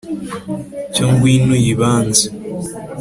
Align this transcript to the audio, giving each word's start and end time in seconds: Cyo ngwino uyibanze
Cyo 0.93 1.05
ngwino 1.11 1.51
uyibanze 1.61 2.25